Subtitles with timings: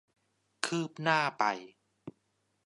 [0.65, 1.43] คืบหน้าไป